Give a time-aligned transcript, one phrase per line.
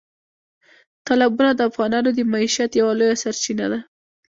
[1.05, 3.79] تالابونه د افغانانو د معیشت یوه لویه سرچینه ده.